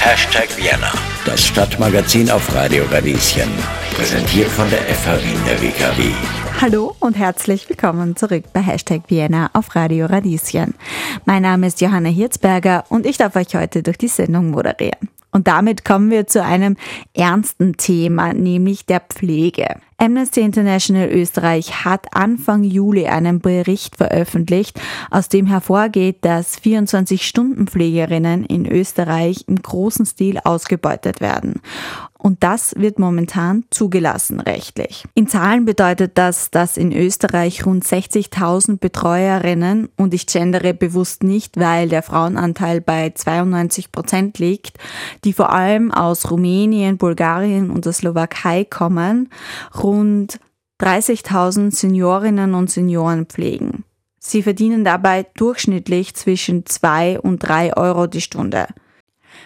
Hashtag 0.00 0.54
Vienna, 0.58 0.92
das 1.24 1.46
Stadtmagazin 1.46 2.30
auf 2.30 2.54
Radio 2.54 2.84
Radieschen. 2.90 3.48
Präsentiert 3.94 4.48
von 4.48 4.68
der 4.68 4.80
FH 4.80 5.16
Wien 5.24 5.40
der 5.46 5.62
WKW. 5.62 6.10
Hallo 6.60 6.94
und 7.00 7.16
herzlich 7.16 7.70
willkommen 7.70 8.14
zurück 8.14 8.44
bei 8.52 8.60
Hashtag 8.60 9.04
Vienna 9.08 9.48
auf 9.54 9.74
Radio 9.74 10.04
Radieschen. 10.04 10.74
Mein 11.24 11.40
Name 11.40 11.68
ist 11.68 11.80
Johanna 11.80 12.10
Hirzberger 12.10 12.84
und 12.90 13.06
ich 13.06 13.16
darf 13.16 13.34
euch 13.34 13.54
heute 13.54 13.82
durch 13.82 13.96
die 13.96 14.08
Sendung 14.08 14.50
moderieren. 14.50 15.08
Und 15.32 15.48
damit 15.48 15.84
kommen 15.84 16.10
wir 16.10 16.26
zu 16.26 16.44
einem 16.44 16.76
ernsten 17.14 17.76
Thema, 17.78 18.34
nämlich 18.34 18.86
der 18.86 19.00
Pflege. 19.00 19.76
Amnesty 19.96 20.40
International 20.40 21.08
Österreich 21.08 21.84
hat 21.84 22.14
Anfang 22.14 22.64
Juli 22.64 23.06
einen 23.06 23.40
Bericht 23.40 23.96
veröffentlicht, 23.96 24.80
aus 25.10 25.28
dem 25.28 25.46
hervorgeht, 25.46 26.18
dass 26.22 26.60
24-Stunden-Pflegerinnen 26.60 28.44
in 28.44 28.66
Österreich 28.66 29.44
im 29.46 29.62
großen 29.62 30.04
Stil 30.04 30.38
ausgebeutet 30.42 31.20
werden. 31.20 31.60
Und 32.22 32.44
das 32.44 32.76
wird 32.78 33.00
momentan 33.00 33.64
zugelassen 33.70 34.38
rechtlich. 34.38 35.04
In 35.14 35.26
Zahlen 35.26 35.64
bedeutet 35.64 36.12
das, 36.14 36.52
dass 36.52 36.76
in 36.76 36.92
Österreich 36.92 37.66
rund 37.66 37.84
60.000 37.84 38.78
Betreuerinnen, 38.78 39.88
und 39.96 40.14
ich 40.14 40.28
gendere 40.28 40.72
bewusst 40.72 41.24
nicht, 41.24 41.58
weil 41.58 41.88
der 41.88 42.04
Frauenanteil 42.04 42.80
bei 42.80 43.10
92 43.10 43.90
Prozent 43.90 44.38
liegt, 44.38 44.78
die 45.24 45.32
vor 45.32 45.50
allem 45.52 45.90
aus 45.90 46.30
Rumänien, 46.30 46.96
Bulgarien 46.96 47.70
und 47.70 47.86
der 47.86 47.92
Slowakei 47.92 48.64
kommen, 48.64 49.28
rund 49.82 50.38
30.000 50.80 51.72
Seniorinnen 51.72 52.54
und 52.54 52.70
Senioren 52.70 53.26
pflegen. 53.26 53.82
Sie 54.20 54.44
verdienen 54.44 54.84
dabei 54.84 55.26
durchschnittlich 55.34 56.14
zwischen 56.14 56.66
2 56.66 57.18
und 57.18 57.40
3 57.40 57.76
Euro 57.76 58.06
die 58.06 58.20
Stunde. 58.20 58.68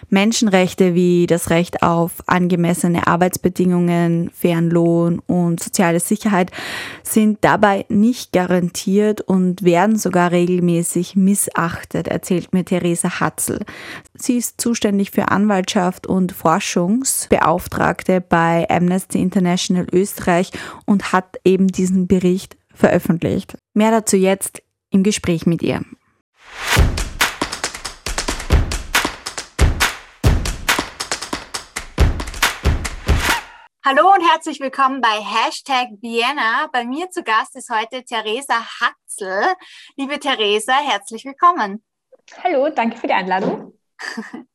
Menschenrechte 0.09 0.95
wie 0.95 1.27
das 1.27 1.51
Recht 1.51 1.83
auf 1.83 2.23
angemessene 2.27 3.07
Arbeitsbedingungen, 3.07 4.31
fairen 4.31 4.71
Lohn 4.71 5.21
und 5.27 5.63
soziale 5.63 6.01
Sicherheit 6.01 6.51
sind 7.03 7.39
dabei 7.43 7.87
nicht 7.89 8.33
garantiert 8.33 9.21
und 9.21 9.65
werden 9.65 9.97
sogar 9.97 10.31
regelmäßig 10.31 11.17
missachtet, 11.17 12.09
erzählt 12.09 12.53
mir 12.53 12.65
Theresa 12.65 13.21
Hatzel. 13.21 13.61
Sie 14.15 14.37
ist 14.37 14.61
zuständig 14.61 15.11
für 15.11 15.29
Anwaltschaft 15.29 16.07
und 16.07 16.33
Forschungsbeauftragte 16.33 18.21
bei 18.21 18.67
Amnesty 18.71 19.21
International 19.21 19.87
Österreich 19.93 20.51
und 20.85 21.13
hat 21.13 21.37
eben 21.45 21.69
diesen 21.69 22.07
Bericht 22.07 22.57
veröffentlicht. 22.73 23.57
Mehr 23.75 23.91
dazu 23.91 24.17
jetzt 24.17 24.63
im 24.91 25.03
Gespräch 25.03 25.47
mit 25.47 25.63
ihr. 25.63 25.83
Hallo 33.89 34.13
und 34.13 34.29
herzlich 34.29 34.59
willkommen 34.59 35.01
bei 35.01 35.23
Hashtag 35.23 35.91
Vienna. 36.01 36.69
Bei 36.73 36.85
mir 36.85 37.09
zu 37.09 37.23
Gast 37.23 37.55
ist 37.55 37.71
heute 37.71 38.03
Theresa 38.03 38.67
Hatzel. 38.81 39.55
Liebe 39.95 40.19
Theresa, 40.19 40.73
herzlich 40.73 41.25
willkommen. 41.25 41.85
Hallo, 42.43 42.69
danke 42.69 42.97
für 42.97 43.07
die 43.07 43.13
Einladung. 43.13 43.79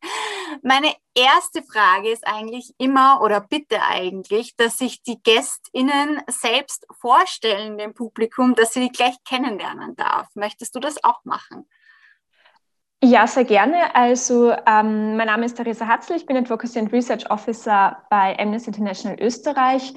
Meine 0.64 0.94
erste 1.16 1.64
Frage 1.64 2.10
ist 2.10 2.28
eigentlich 2.28 2.74
immer 2.78 3.22
oder 3.22 3.40
bitte 3.40 3.82
eigentlich, 3.82 4.58
dass 4.58 4.78
sich 4.78 5.02
die 5.02 5.24
GästInnen 5.24 6.22
selbst 6.28 6.86
vorstellen 7.00 7.78
dem 7.78 7.94
Publikum, 7.94 8.54
dass 8.56 8.74
sie 8.74 8.82
die 8.82 8.92
gleich 8.92 9.16
kennenlernen 9.24 9.96
darf. 9.96 10.28
Möchtest 10.36 10.76
du 10.76 10.82
das 10.82 11.02
auch 11.06 11.24
machen? 11.24 11.70
Ja, 13.04 13.26
sehr 13.26 13.46
gerne. 13.46 13.96
Also 13.96 14.52
ähm, 14.52 15.18
mein 15.18 15.26
Name 15.26 15.46
ist 15.46 15.58
Theresa 15.58 15.88
Hatzl, 15.88 16.14
ich 16.14 16.28
bin 16.28 16.38
Advocacy 16.38 16.78
and 16.78 16.94
Research 16.94 17.30
Officer 17.32 17.98
bei 18.12 18.38
Amnesty 18.38 18.70
International 18.70 19.20
Österreich 19.20 19.94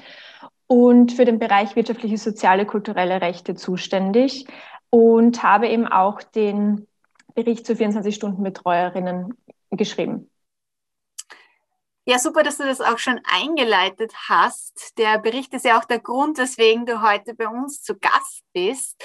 und 0.65 1.11
für 1.11 1.23
den 1.23 1.37
Bereich 1.37 1.75
wirtschaftliche, 1.75 2.17
soziale, 2.17 2.65
kulturelle 2.65 3.21
Rechte 3.21 3.53
zuständig 3.53 4.47
und 4.89 5.43
habe 5.43 5.67
eben 5.67 5.85
auch 5.87 6.23
den 6.23 6.87
Bericht 7.35 7.67
zu 7.67 7.73
24-Stunden-Betreuerinnen 7.73 9.35
geschrieben. 9.69 10.31
Ja, 12.07 12.19
super, 12.19 12.43
dass 12.43 12.57
du 12.57 12.63
das 12.65 12.81
auch 12.81 12.99
schon 12.99 13.19
eingeleitet 13.23 14.13
hast. 14.29 14.95
Der 14.99 15.17
Bericht 15.17 15.51
ist 15.55 15.65
ja 15.65 15.79
auch 15.79 15.85
der 15.85 15.99
Grund, 15.99 16.37
weswegen 16.37 16.85
du 16.85 17.01
heute 17.01 17.33
bei 17.33 17.47
uns 17.47 17.81
zu 17.81 17.97
Gast 17.97 18.43
bist. 18.53 19.03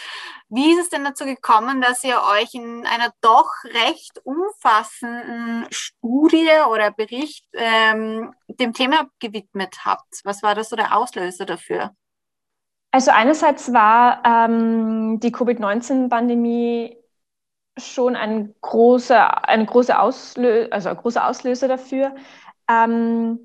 Wie 0.51 0.73
ist 0.73 0.81
es 0.81 0.89
denn 0.91 1.05
dazu 1.05 1.25
gekommen, 1.25 1.81
dass 1.81 2.05
ihr 2.05 2.21
euch 2.39 2.53
in 2.53 2.87
einer 2.87 3.11
doch 3.23 3.49
recht 3.65 4.21
umfassenden 4.25 5.67
Studie 5.71 6.51
oder 6.71 6.91
Bericht 6.91 7.47
ähm, 7.55 8.35
dem 8.49 8.75
Thema 8.75 9.09
gewidmet 9.19 9.79
habt? 9.87 10.21
Was 10.25 10.43
war 10.43 10.55
das 10.55 10.69
so 10.69 10.77
der 10.77 10.95
Auslöser 10.95 11.47
dafür? 11.47 11.95
Also 12.91 13.13
einerseits 13.13 13.73
war 13.73 14.23
ähm, 14.27 15.21
die 15.21 15.33
Covid-19-Pandemie 15.33 16.99
schon 17.79 18.15
ein 18.15 18.55
großer, 18.61 19.49
eine 19.49 19.65
große 19.65 19.99
Auslö 19.99 20.69
also 20.71 20.91
ein 20.91 20.97
großer 20.99 21.27
Auslöser 21.27 21.67
dafür. 21.67 22.15
Ähm, 22.71 23.41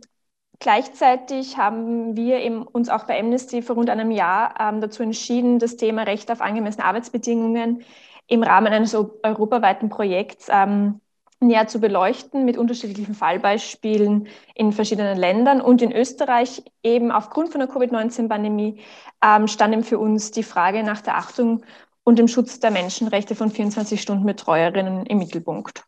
gleichzeitig 0.59 1.57
haben 1.57 2.15
wir 2.15 2.67
uns 2.71 2.89
auch 2.89 3.05
bei 3.05 3.19
Amnesty 3.19 3.61
vor 3.61 3.75
rund 3.75 3.89
einem 3.89 4.11
Jahr 4.11 4.55
ähm, 4.59 4.81
dazu 4.81 5.03
entschieden, 5.03 5.59
das 5.59 5.77
Thema 5.77 6.03
Recht 6.03 6.29
auf 6.31 6.41
angemessene 6.41 6.85
Arbeitsbedingungen 6.85 7.83
im 8.27 8.43
Rahmen 8.43 8.73
eines 8.73 8.95
europaweiten 8.95 9.89
Projekts 9.89 10.47
ähm, 10.49 11.01
näher 11.39 11.67
zu 11.67 11.79
beleuchten 11.79 12.45
mit 12.45 12.57
unterschiedlichen 12.57 13.13
Fallbeispielen 13.13 14.27
in 14.53 14.71
verschiedenen 14.71 15.17
Ländern 15.17 15.61
und 15.61 15.81
in 15.81 15.91
Österreich 15.91 16.63
eben 16.81 17.11
aufgrund 17.11 17.49
von 17.49 17.59
der 17.59 17.67
Covid-19-Pandemie 17.67 18.79
ähm, 19.23 19.47
stand 19.47 19.73
eben 19.73 19.83
für 19.83 19.99
uns 19.99 20.31
die 20.31 20.43
Frage 20.43 20.83
nach 20.83 21.01
der 21.01 21.17
Achtung 21.17 21.63
und 22.03 22.19
dem 22.19 22.27
Schutz 22.27 22.59
der 22.59 22.71
Menschenrechte 22.71 23.35
von 23.35 23.51
24-Stunden-Betreuerinnen 23.51 25.05
im 25.05 25.17
Mittelpunkt. 25.17 25.83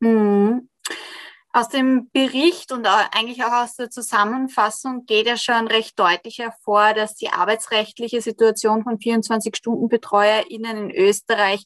Mhm. 0.00 0.68
Aus 1.58 1.68
dem 1.68 2.08
Bericht 2.12 2.70
und 2.70 2.86
eigentlich 2.86 3.42
auch 3.42 3.64
aus 3.64 3.74
der 3.74 3.90
Zusammenfassung 3.90 5.06
geht 5.06 5.26
ja 5.26 5.36
schon 5.36 5.66
recht 5.66 5.98
deutlich 5.98 6.38
hervor, 6.38 6.94
dass 6.94 7.16
die 7.16 7.30
arbeitsrechtliche 7.30 8.20
Situation 8.20 8.84
von 8.84 8.98
24-Stunden-BetreuerInnen 8.98 10.76
in 10.76 10.90
Österreich 10.92 11.64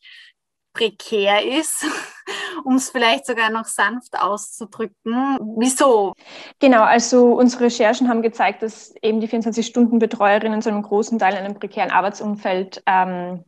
prekär 0.72 1.44
ist, 1.46 1.84
um 2.64 2.76
es 2.76 2.88
vielleicht 2.88 3.26
sogar 3.26 3.50
noch 3.50 3.66
sanft 3.66 4.18
auszudrücken. 4.18 5.36
Wieso? 5.58 6.14
Genau, 6.58 6.84
also 6.84 7.34
unsere 7.34 7.64
Recherchen 7.64 8.08
haben 8.08 8.22
gezeigt, 8.22 8.62
dass 8.62 8.94
eben 9.02 9.20
die 9.20 9.28
24-Stunden-Betreuerinnen 9.28 10.62
zu 10.62 10.70
einem 10.70 10.80
großen 10.80 11.18
Teil 11.18 11.34
in 11.34 11.40
einem 11.40 11.58
prekären 11.58 11.90
Arbeitsumfeld 11.90 12.82
ähm, 12.86 13.44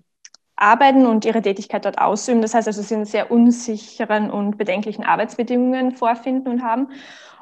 arbeiten 0.56 1.06
und 1.06 1.24
ihre 1.24 1.42
Tätigkeit 1.42 1.84
dort 1.84 1.98
ausüben. 1.98 2.42
Das 2.42 2.54
heißt 2.54 2.68
also, 2.68 2.82
sie 2.82 2.94
in 2.94 3.04
sehr 3.04 3.30
unsicheren 3.30 4.30
und 4.30 4.56
bedenklichen 4.56 5.04
Arbeitsbedingungen 5.04 5.92
vorfinden 5.92 6.48
und 6.48 6.62
haben. 6.62 6.88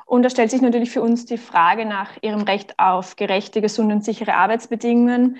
Und 0.06 0.24
da 0.24 0.30
stellt 0.30 0.50
sich 0.50 0.60
natürlich 0.60 0.90
für 0.90 1.02
uns 1.02 1.24
die 1.24 1.38
Frage 1.38 1.86
nach 1.86 2.10
ihrem 2.20 2.42
Recht 2.42 2.78
auf 2.78 3.16
gerechte, 3.16 3.60
gesunde 3.60 3.94
und 3.94 4.04
sichere 4.04 4.34
Arbeitsbedingungen, 4.34 5.36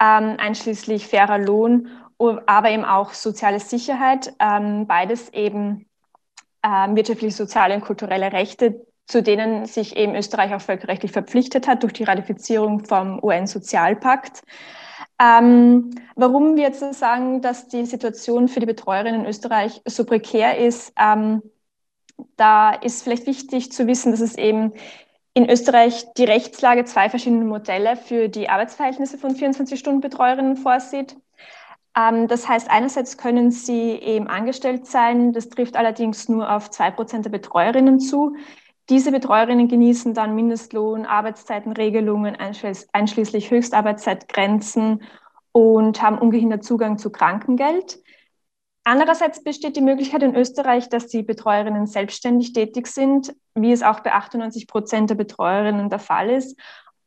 ähm, 0.00 0.36
einschließlich 0.38 1.06
fairer 1.06 1.38
Lohn, 1.38 1.88
aber 2.46 2.70
eben 2.70 2.84
auch 2.84 3.12
soziale 3.12 3.60
Sicherheit, 3.60 4.32
ähm, 4.40 4.86
beides 4.86 5.32
eben 5.32 5.86
ähm, 6.64 6.96
wirtschaftliche, 6.96 7.34
soziale 7.34 7.74
und 7.74 7.82
kulturelle 7.82 8.32
Rechte, 8.32 8.84
zu 9.06 9.22
denen 9.22 9.66
sich 9.66 9.96
eben 9.96 10.14
Österreich 10.14 10.52
auch 10.54 10.60
völkerrechtlich 10.60 11.12
verpflichtet 11.12 11.68
hat 11.68 11.82
durch 11.82 11.92
die 11.92 12.04
Ratifizierung 12.04 12.84
vom 12.84 13.22
UN-Sozialpakt. 13.22 14.42
Ähm, 15.20 15.90
warum 16.14 16.56
wir 16.56 16.64
jetzt 16.64 16.94
sagen, 16.94 17.42
dass 17.42 17.68
die 17.68 17.86
Situation 17.86 18.48
für 18.48 18.60
die 18.60 18.66
Betreuerinnen 18.66 19.22
in 19.22 19.26
Österreich 19.26 19.80
so 19.84 20.04
prekär 20.04 20.58
ist, 20.58 20.92
ähm, 20.96 21.42
da 22.36 22.72
ist 22.72 23.02
vielleicht 23.02 23.26
wichtig 23.26 23.72
zu 23.72 23.86
wissen, 23.86 24.12
dass 24.12 24.20
es 24.20 24.36
eben 24.36 24.72
in 25.34 25.48
Österreich 25.48 26.06
die 26.16 26.24
Rechtslage 26.24 26.84
zwei 26.84 27.10
verschiedene 27.10 27.44
Modelle 27.44 27.96
für 27.96 28.28
die 28.28 28.48
Arbeitsverhältnisse 28.48 29.18
von 29.18 29.36
24-Stunden-Betreuerinnen 29.36 30.56
vorsieht. 30.56 31.16
Ähm, 31.96 32.28
das 32.28 32.48
heißt, 32.48 32.70
einerseits 32.70 33.18
können 33.18 33.50
sie 33.50 33.92
eben 33.92 34.26
angestellt 34.28 34.86
sein, 34.86 35.32
das 35.32 35.48
trifft 35.48 35.76
allerdings 35.76 36.28
nur 36.28 36.50
auf 36.50 36.70
zwei 36.70 36.90
Prozent 36.90 37.24
der 37.24 37.30
Betreuerinnen 37.30 38.00
zu. 38.00 38.36
Diese 38.90 39.12
Betreuerinnen 39.12 39.68
genießen 39.68 40.14
dann 40.14 40.34
Mindestlohn, 40.34 41.04
Arbeitszeitenregelungen, 41.04 42.36
einschließlich 42.36 43.50
Höchstarbeitszeitgrenzen 43.50 45.02
und 45.52 46.00
haben 46.00 46.18
ungehindert 46.18 46.64
Zugang 46.64 46.96
zu 46.96 47.10
Krankengeld. 47.10 48.02
Andererseits 48.84 49.44
besteht 49.44 49.76
die 49.76 49.82
Möglichkeit 49.82 50.22
in 50.22 50.34
Österreich, 50.34 50.88
dass 50.88 51.08
die 51.08 51.22
Betreuerinnen 51.22 51.86
selbstständig 51.86 52.54
tätig 52.54 52.86
sind, 52.86 53.34
wie 53.54 53.72
es 53.72 53.82
auch 53.82 54.00
bei 54.00 54.14
98 54.14 54.66
Prozent 54.66 55.10
der 55.10 55.16
Betreuerinnen 55.16 55.90
der 55.90 55.98
Fall 55.98 56.30
ist. 56.30 56.58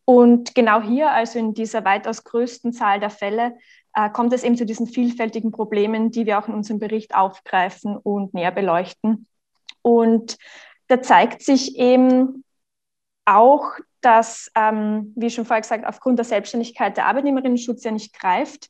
Und 0.05 0.53
genau 0.53 0.81
hier, 0.81 1.09
also 1.09 1.39
in 1.39 1.55
dieser 1.55 1.83
weitaus 1.83 2.23
größten 2.23 2.73
Zahl 2.73 2.99
der 2.99 3.09
Fälle, 3.09 3.55
äh, 3.95 4.11
kommt 4.11 4.33
es 4.33 4.43
eben 4.43 4.57
zu 4.57 4.65
diesen 4.67 4.85
vielfältigen 4.85 5.51
Problemen, 5.51 6.11
die 6.11 6.27
wir 6.27 6.37
auch 6.37 6.47
in 6.47 6.53
unserem 6.53 6.79
Bericht 6.79 7.15
aufgreifen 7.15 7.97
und 7.97 8.35
näher 8.35 8.51
beleuchten. 8.51 9.25
Und 9.81 10.37
da 10.91 11.01
zeigt 11.01 11.41
sich 11.41 11.77
eben 11.77 12.43
auch, 13.25 13.71
dass, 14.01 14.51
ähm, 14.55 15.13
wie 15.15 15.29
schon 15.29 15.45
vorher 15.45 15.61
gesagt, 15.61 15.85
aufgrund 15.85 16.19
der 16.19 16.25
Selbstständigkeit 16.25 16.97
der 16.97 17.05
Arbeitnehmerinnenschutz 17.05 17.83
ja 17.85 17.91
nicht 17.91 18.13
greift. 18.13 18.69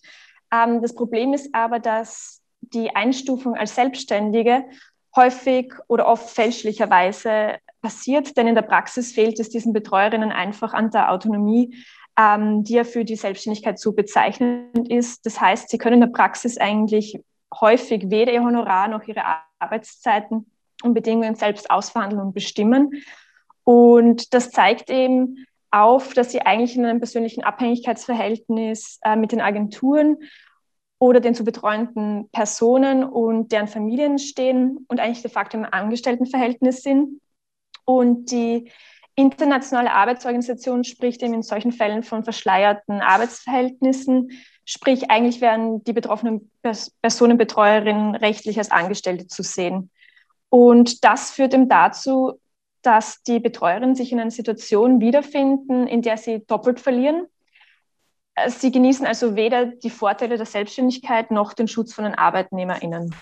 Ähm, 0.53 0.81
das 0.81 0.93
Problem 0.93 1.33
ist 1.33 1.55
aber, 1.55 1.79
dass 1.79 2.43
die 2.59 2.95
Einstufung 2.95 3.55
als 3.55 3.73
Selbstständige 3.73 4.65
häufig 5.15 5.73
oder 5.87 6.07
oft 6.07 6.29
fälschlicherweise 6.29 7.57
passiert, 7.81 8.37
denn 8.37 8.47
in 8.47 8.55
der 8.55 8.61
Praxis 8.61 9.13
fehlt 9.13 9.39
es 9.39 9.49
diesen 9.49 9.73
Betreuerinnen 9.73 10.31
einfach 10.31 10.73
an 10.73 10.91
der 10.91 11.11
Autonomie, 11.11 11.75
ähm, 12.19 12.63
die 12.63 12.73
ja 12.73 12.83
für 12.83 13.03
die 13.03 13.15
Selbstständigkeit 13.15 13.79
so 13.79 13.93
bezeichnend 13.93 14.91
ist. 14.91 15.25
Das 15.25 15.41
heißt, 15.41 15.69
sie 15.69 15.79
können 15.79 15.95
in 15.95 16.11
der 16.11 16.15
Praxis 16.15 16.59
eigentlich 16.59 17.19
häufig 17.59 18.11
weder 18.11 18.31
ihr 18.31 18.43
Honorar 18.43 18.89
noch 18.89 19.07
ihre 19.07 19.23
Arbeitszeiten 19.57 20.45
und 20.83 20.93
Bedingungen 20.93 21.35
selbst 21.35 21.69
ausverhandeln 21.69 22.21
und 22.21 22.33
bestimmen. 22.33 23.03
Und 23.63 24.33
das 24.33 24.51
zeigt 24.51 24.89
eben 24.89 25.45
auf, 25.71 26.13
dass 26.13 26.31
sie 26.31 26.41
eigentlich 26.41 26.75
in 26.75 26.85
einem 26.85 26.99
persönlichen 26.99 27.43
Abhängigkeitsverhältnis 27.43 28.99
äh, 29.03 29.15
mit 29.15 29.31
den 29.31 29.41
Agenturen 29.41 30.17
oder 30.99 31.19
den 31.19 31.33
zu 31.33 31.43
betreuenden 31.43 32.29
Personen 32.29 33.03
und 33.03 33.51
deren 33.51 33.67
Familien 33.67 34.19
stehen 34.19 34.85
und 34.87 34.99
eigentlich 34.99 35.21
de 35.23 35.31
facto 35.31 35.57
im 35.57 35.65
Angestelltenverhältnis 35.65 36.83
sind. 36.83 37.21
Und 37.85 38.31
die 38.31 38.71
internationale 39.15 39.91
Arbeitsorganisation 39.91 40.83
spricht 40.83 41.23
eben 41.23 41.33
in 41.33 41.43
solchen 41.43 41.71
Fällen 41.71 42.03
von 42.03 42.23
verschleierten 42.23 43.01
Arbeitsverhältnissen. 43.01 44.31
Sprich, 44.65 45.09
eigentlich 45.09 45.41
werden 45.41 45.83
die 45.83 45.93
betroffenen 45.93 46.51
Personenbetreuerinnen 47.01 48.15
rechtlich 48.15 48.57
als 48.57 48.71
Angestellte 48.71 49.27
zu 49.27 49.43
sehen. 49.43 49.89
Und 50.51 51.05
das 51.05 51.31
führt 51.31 51.53
eben 51.53 51.69
dazu, 51.69 52.33
dass 52.81 53.23
die 53.23 53.39
Betreuerinnen 53.39 53.95
sich 53.95 54.11
in 54.11 54.19
einer 54.19 54.31
Situation 54.31 54.99
wiederfinden, 54.99 55.87
in 55.87 56.01
der 56.01 56.17
sie 56.17 56.45
doppelt 56.45 56.81
verlieren. 56.81 57.25
Sie 58.47 58.69
genießen 58.69 59.05
also 59.05 59.37
weder 59.37 59.67
die 59.67 59.89
Vorteile 59.89 60.35
der 60.35 60.45
Selbstständigkeit 60.45 61.31
noch 61.31 61.53
den 61.53 61.69
Schutz 61.69 61.93
von 61.93 62.03
den 62.03 62.15
ArbeitnehmerInnen. 62.15 63.15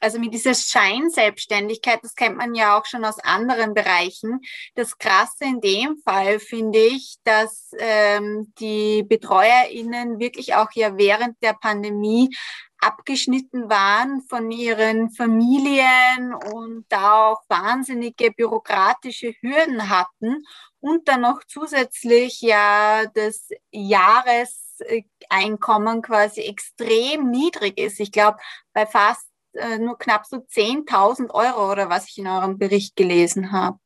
Also 0.00 0.20
mit 0.20 0.32
dieser 0.32 0.54
Scheinselbstständigkeit, 0.54 1.98
das 2.02 2.14
kennt 2.14 2.36
man 2.36 2.54
ja 2.54 2.78
auch 2.78 2.86
schon 2.86 3.04
aus 3.04 3.18
anderen 3.18 3.74
Bereichen. 3.74 4.40
Das 4.76 4.96
Krasse 4.96 5.44
in 5.44 5.60
dem 5.60 5.96
Fall 6.04 6.38
finde 6.38 6.78
ich, 6.78 7.16
dass 7.24 7.72
ähm, 7.80 8.52
die 8.60 9.02
BetreuerInnen 9.02 10.20
wirklich 10.20 10.54
auch 10.54 10.70
ja 10.74 10.96
während 10.96 11.42
der 11.42 11.54
Pandemie 11.54 12.30
abgeschnitten 12.80 13.68
waren 13.68 14.22
von 14.22 14.50
ihren 14.50 15.10
Familien 15.10 16.32
und 16.34 16.86
da 16.88 17.28
auch 17.28 17.42
wahnsinnige 17.48 18.30
bürokratische 18.30 19.34
Hürden 19.40 19.88
hatten 19.88 20.44
und 20.80 21.08
dann 21.08 21.22
noch 21.22 21.40
zusätzlich 21.46 22.40
ja 22.40 23.06
das 23.14 23.48
Jahreseinkommen 23.70 26.02
quasi 26.02 26.42
extrem 26.42 27.30
niedrig 27.30 27.78
ist. 27.78 28.00
Ich 28.00 28.12
glaube, 28.12 28.38
bei 28.72 28.86
fast 28.86 29.26
äh, 29.54 29.78
nur 29.78 29.98
knapp 29.98 30.26
so 30.26 30.36
10.000 30.36 31.30
Euro 31.30 31.72
oder 31.72 31.90
was 31.90 32.08
ich 32.08 32.18
in 32.18 32.28
eurem 32.28 32.58
Bericht 32.58 32.96
gelesen 32.96 33.52
habe. 33.52 33.78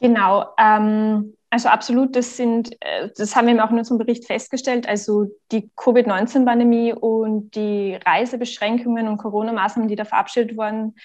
Genau, 0.00 0.46
ähm, 0.58 1.36
also 1.48 1.68
absolut, 1.68 2.16
das 2.16 2.36
sind, 2.36 2.72
äh, 2.80 3.08
das 3.16 3.34
haben 3.34 3.46
wir 3.46 3.64
auch 3.64 3.70
in 3.70 3.78
unserem 3.78 3.98
Bericht 3.98 4.26
festgestellt. 4.26 4.88
Also 4.88 5.26
die 5.52 5.70
Covid-19-Pandemie 5.76 6.92
und 6.92 7.54
die 7.54 7.98
Reisebeschränkungen 8.04 9.08
und 9.08 9.16
Corona-Maßnahmen, 9.16 9.88
die 9.88 9.96
da 9.96 10.04
verabschiedet 10.04 10.56
wurden, 10.56 10.96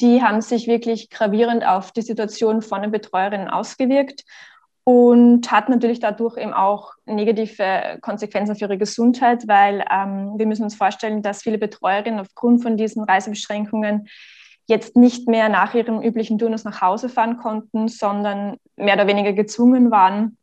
die 0.00 0.22
haben 0.22 0.40
sich 0.40 0.66
wirklich 0.66 1.08
gravierend 1.10 1.66
auf 1.66 1.92
die 1.92 2.02
Situation 2.02 2.62
von 2.62 2.82
den 2.82 2.90
Betreuerinnen 2.90 3.48
ausgewirkt 3.48 4.24
und 4.84 5.50
hat 5.50 5.68
natürlich 5.68 6.00
dadurch 6.00 6.36
eben 6.36 6.52
auch 6.52 6.92
negative 7.06 7.98
Konsequenzen 8.02 8.54
für 8.54 8.66
ihre 8.66 8.78
Gesundheit, 8.78 9.48
weil 9.48 9.84
ähm, 9.90 10.34
wir 10.36 10.46
müssen 10.46 10.64
uns 10.64 10.74
vorstellen, 10.74 11.22
dass 11.22 11.42
viele 11.42 11.58
Betreuerinnen 11.58 12.20
aufgrund 12.20 12.62
von 12.62 12.76
diesen 12.76 13.02
Reisebeschränkungen 13.02 14.08
jetzt 14.66 14.96
nicht 14.96 15.28
mehr 15.28 15.48
nach 15.48 15.74
ihrem 15.74 16.02
üblichen 16.02 16.38
Turnus 16.38 16.64
nach 16.64 16.80
Hause 16.80 17.08
fahren 17.08 17.38
konnten, 17.38 17.88
sondern 17.88 18.56
mehr 18.76 18.94
oder 18.94 19.06
weniger 19.06 19.32
gezwungen 19.32 19.90
waren, 19.90 20.36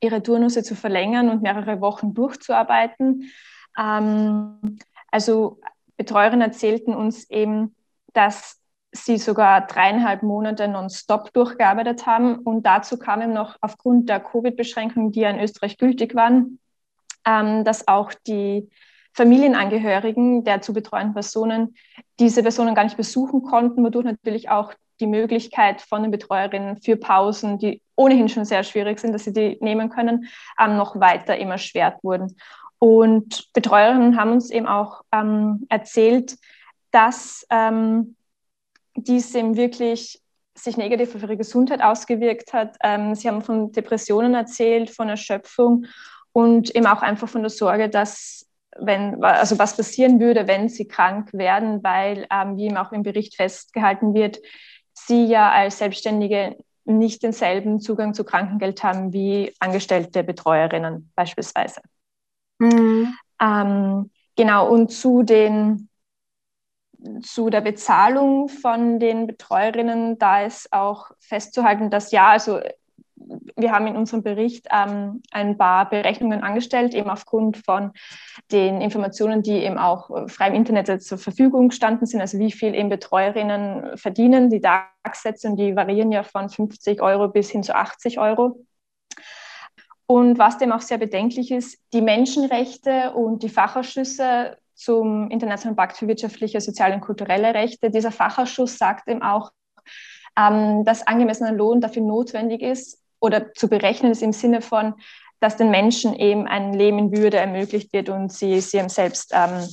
ihre 0.00 0.22
Turnusse 0.22 0.62
zu 0.62 0.74
verlängern 0.74 1.28
und 1.28 1.42
mehrere 1.42 1.80
Wochen 1.80 2.14
durchzuarbeiten. 2.14 3.30
Ähm, 3.78 4.78
also 5.10 5.58
Betreuerinnen 5.96 6.48
erzählten 6.48 6.94
uns 6.94 7.28
eben, 7.30 7.74
dass 8.12 8.60
sie 8.92 9.18
sogar 9.18 9.66
dreieinhalb 9.66 10.22
Monate 10.22 10.68
nonstop 10.68 11.32
durchgearbeitet 11.32 12.06
haben. 12.06 12.38
Und 12.38 12.64
dazu 12.64 12.96
kam 12.96 13.22
eben 13.22 13.32
noch 13.32 13.56
aufgrund 13.60 14.08
der 14.08 14.20
Covid-Beschränkungen, 14.20 15.10
die 15.10 15.20
ja 15.20 15.30
in 15.30 15.40
Österreich 15.40 15.78
gültig 15.78 16.14
waren, 16.14 16.60
ähm, 17.26 17.64
dass 17.64 17.88
auch 17.88 18.12
die 18.26 18.70
Familienangehörigen 19.14 20.44
der 20.44 20.60
zu 20.60 20.72
betreuenden 20.72 21.14
Personen 21.14 21.76
diese 22.18 22.42
Personen 22.42 22.74
gar 22.74 22.84
nicht 22.84 22.96
besuchen 22.96 23.42
konnten, 23.42 23.84
wodurch 23.84 24.04
natürlich 24.04 24.50
auch 24.50 24.72
die 25.00 25.06
Möglichkeit 25.06 25.80
von 25.80 26.02
den 26.02 26.10
Betreuerinnen 26.10 26.80
für 26.80 26.96
Pausen, 26.96 27.58
die 27.58 27.80
ohnehin 27.96 28.28
schon 28.28 28.44
sehr 28.44 28.62
schwierig 28.62 28.98
sind, 28.98 29.12
dass 29.12 29.24
sie 29.24 29.32
die 29.32 29.58
nehmen 29.60 29.88
können, 29.88 30.28
ähm, 30.60 30.76
noch 30.76 30.98
weiter 31.00 31.36
immer 31.36 31.52
erschwert 31.52 32.02
wurden. 32.02 32.36
Und 32.78 33.52
Betreuerinnen 33.52 34.18
haben 34.18 34.32
uns 34.32 34.50
eben 34.50 34.66
auch 34.66 35.02
ähm, 35.12 35.66
erzählt, 35.68 36.36
dass 36.90 37.46
ähm, 37.50 38.16
dies 38.94 39.34
eben 39.34 39.56
wirklich 39.56 40.20
sich 40.54 40.76
negativ 40.76 41.14
auf 41.14 41.22
ihre 41.22 41.36
Gesundheit 41.36 41.82
ausgewirkt 41.82 42.52
hat. 42.52 42.76
Ähm, 42.82 43.14
sie 43.14 43.28
haben 43.28 43.42
von 43.42 43.72
Depressionen 43.72 44.34
erzählt, 44.34 44.90
von 44.90 45.08
Erschöpfung 45.08 45.86
und 46.32 46.74
eben 46.74 46.86
auch 46.86 47.02
einfach 47.02 47.28
von 47.28 47.42
der 47.42 47.50
Sorge, 47.50 47.88
dass 47.88 48.46
wenn, 48.78 49.22
also 49.22 49.58
was 49.58 49.76
passieren 49.76 50.20
würde, 50.20 50.46
wenn 50.46 50.68
sie 50.68 50.86
krank 50.86 51.32
werden, 51.32 51.82
weil, 51.82 52.26
ähm, 52.30 52.56
wie 52.56 52.66
eben 52.66 52.76
auch 52.76 52.92
im 52.92 53.02
Bericht 53.02 53.36
festgehalten 53.36 54.14
wird, 54.14 54.40
sie 54.92 55.26
ja 55.26 55.50
als 55.50 55.78
Selbstständige 55.78 56.56
nicht 56.84 57.22
denselben 57.22 57.80
Zugang 57.80 58.14
zu 58.14 58.24
Krankengeld 58.24 58.82
haben 58.82 59.12
wie 59.12 59.54
angestellte 59.58 60.22
Betreuerinnen 60.22 61.10
beispielsweise. 61.14 61.80
Mhm. 62.58 63.14
Ähm, 63.40 64.10
genau, 64.36 64.68
und 64.68 64.92
zu 64.92 65.22
den 65.22 65.88
zu 67.22 67.50
der 67.50 67.60
Bezahlung 67.60 68.48
von 68.48 68.98
den 68.98 69.26
Betreuerinnen, 69.26 70.18
da 70.18 70.42
ist 70.42 70.72
auch 70.72 71.10
festzuhalten, 71.20 71.90
dass 71.90 72.12
ja, 72.12 72.28
also 72.28 72.60
wir 73.56 73.72
haben 73.72 73.86
in 73.86 73.96
unserem 73.96 74.22
Bericht 74.22 74.66
ähm, 74.72 75.22
ein 75.30 75.56
paar 75.56 75.88
Berechnungen 75.88 76.42
angestellt, 76.42 76.94
eben 76.94 77.08
aufgrund 77.08 77.58
von 77.58 77.92
den 78.50 78.80
Informationen, 78.80 79.42
die 79.42 79.58
eben 79.58 79.78
auch 79.78 80.10
frei 80.28 80.48
im 80.48 80.54
Internet 80.54 81.02
zur 81.02 81.18
Verfügung 81.18 81.70
standen 81.70 82.06
sind, 82.06 82.20
also 82.20 82.38
wie 82.38 82.50
viel 82.50 82.74
eben 82.74 82.88
Betreuerinnen 82.88 83.96
verdienen. 83.96 84.50
Die 84.50 84.60
Tagssätze 84.60 85.48
und 85.48 85.56
die 85.56 85.76
variieren 85.76 86.10
ja 86.10 86.24
von 86.24 86.48
50 86.48 87.00
Euro 87.00 87.28
bis 87.28 87.50
hin 87.50 87.62
zu 87.62 87.74
80 87.74 88.18
Euro. 88.18 88.64
Und 90.06 90.38
was 90.38 90.58
dem 90.58 90.72
auch 90.72 90.82
sehr 90.82 90.98
bedenklich 90.98 91.50
ist, 91.50 91.78
die 91.92 92.02
Menschenrechte 92.02 93.12
und 93.12 93.42
die 93.42 93.48
Fachausschüsse 93.48 94.58
zum 94.74 95.30
Internationalen 95.30 95.76
Pakt 95.76 95.96
für 95.96 96.08
wirtschaftliche, 96.08 96.60
soziale 96.60 96.94
und 96.94 97.00
kulturelle 97.00 97.54
Rechte. 97.54 97.90
Dieser 97.90 98.10
Fachausschuss 98.10 98.76
sagt 98.76 99.08
eben 99.08 99.22
auch, 99.22 99.52
ähm, 100.36 100.84
dass 100.84 101.06
angemessener 101.06 101.52
Lohn 101.52 101.80
dafür 101.80 102.02
notwendig 102.02 102.60
ist 102.60 103.03
oder 103.24 103.54
zu 103.54 103.68
berechnen 103.68 104.12
ist 104.12 104.22
im 104.22 104.32
Sinne 104.32 104.60
von, 104.60 104.94
dass 105.40 105.56
den 105.56 105.70
Menschen 105.70 106.14
eben 106.14 106.46
ein 106.46 106.74
Leben 106.74 106.98
in 106.98 107.16
Würde 107.16 107.38
ermöglicht 107.38 107.92
wird 107.92 108.10
und 108.10 108.30
sie, 108.30 108.60
sie 108.60 108.76
eben 108.76 108.90
selbst 108.90 109.32
ähm, 109.34 109.66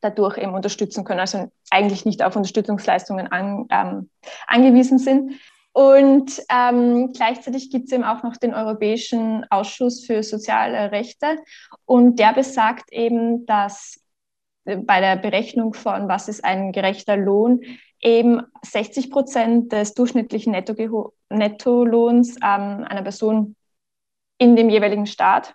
dadurch 0.00 0.38
eben 0.38 0.54
unterstützen 0.54 1.04
können, 1.04 1.20
also 1.20 1.50
eigentlich 1.70 2.06
nicht 2.06 2.22
auf 2.22 2.34
Unterstützungsleistungen 2.34 3.26
an, 3.30 3.66
ähm, 3.70 4.10
angewiesen 4.46 4.98
sind. 4.98 5.32
Und 5.72 6.42
ähm, 6.50 7.12
gleichzeitig 7.12 7.70
gibt 7.70 7.86
es 7.86 7.92
eben 7.92 8.04
auch 8.04 8.22
noch 8.22 8.36
den 8.36 8.54
Europäischen 8.54 9.44
Ausschuss 9.50 10.04
für 10.04 10.22
soziale 10.22 10.90
Rechte 10.90 11.38
und 11.84 12.18
der 12.18 12.32
besagt 12.32 12.90
eben, 12.90 13.44
dass 13.44 14.00
bei 14.64 15.00
der 15.00 15.16
Berechnung 15.16 15.74
von, 15.74 16.08
was 16.08 16.28
ist 16.28 16.44
ein 16.44 16.72
gerechter 16.72 17.16
Lohn, 17.16 17.60
eben 18.00 18.42
60 18.62 19.10
Prozent 19.10 19.72
des 19.72 19.94
durchschnittlichen 19.94 20.52
Netto 20.52 20.74
Nettolohns 21.30 22.36
ähm, 22.36 22.84
einer 22.88 23.02
Person 23.02 23.56
in 24.38 24.56
dem 24.56 24.70
jeweiligen 24.70 25.06
Staat 25.06 25.54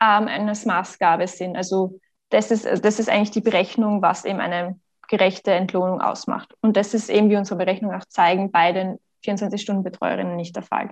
ähm, 0.00 0.28
eine 0.28 0.52
Maßgabe 0.52 1.26
sind. 1.26 1.56
Also 1.56 2.00
das 2.30 2.50
ist, 2.50 2.64
das 2.84 2.98
ist 2.98 3.08
eigentlich 3.08 3.30
die 3.30 3.40
Berechnung, 3.40 4.02
was 4.02 4.24
eben 4.24 4.40
eine 4.40 4.78
gerechte 5.08 5.52
Entlohnung 5.52 6.00
ausmacht. 6.00 6.54
Und 6.60 6.76
das 6.76 6.94
ist 6.94 7.08
eben, 7.08 7.30
wie 7.30 7.36
unsere 7.36 7.58
Berechnungen 7.58 8.00
auch 8.00 8.06
zeigen, 8.06 8.50
bei 8.50 8.72
den 8.72 8.98
24-Stunden-Betreuerinnen 9.24 10.36
nicht 10.36 10.56
der 10.56 10.62
Fall. 10.62 10.90